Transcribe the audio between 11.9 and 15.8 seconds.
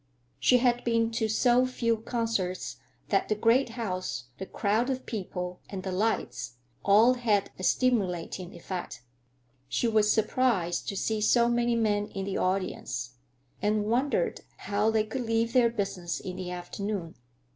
in the audience, and wondered how they could leave their